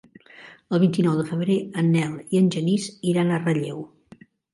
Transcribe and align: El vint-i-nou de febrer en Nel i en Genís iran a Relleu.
El 0.75 0.79
vint-i-nou 0.83 1.19
de 1.19 1.25
febrer 1.27 1.57
en 1.81 1.91
Nel 1.97 2.15
i 2.37 2.39
en 2.39 2.47
Genís 2.55 2.87
iran 3.13 3.29
a 3.29 3.39
Relleu. 3.45 3.85